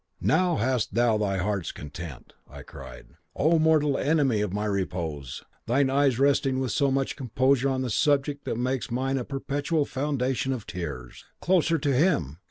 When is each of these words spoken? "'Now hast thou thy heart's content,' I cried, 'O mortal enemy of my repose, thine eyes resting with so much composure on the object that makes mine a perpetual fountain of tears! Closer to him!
"'Now 0.19 0.55
hast 0.55 0.95
thou 0.95 1.19
thy 1.19 1.37
heart's 1.37 1.71
content,' 1.71 2.33
I 2.49 2.63
cried, 2.63 3.09
'O 3.35 3.59
mortal 3.59 3.99
enemy 3.99 4.41
of 4.41 4.51
my 4.51 4.65
repose, 4.65 5.43
thine 5.67 5.91
eyes 5.91 6.17
resting 6.17 6.59
with 6.59 6.71
so 6.71 6.89
much 6.89 7.15
composure 7.15 7.69
on 7.69 7.83
the 7.83 8.07
object 8.11 8.45
that 8.45 8.55
makes 8.57 8.89
mine 8.89 9.19
a 9.19 9.23
perpetual 9.23 9.85
fountain 9.85 10.53
of 10.53 10.65
tears! 10.65 11.25
Closer 11.39 11.77
to 11.77 11.93
him! 11.95 12.39